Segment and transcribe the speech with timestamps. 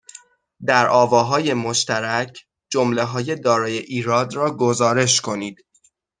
[0.65, 5.65] در آواهای مشترک جملههای دارای ایراد را گزارش کنید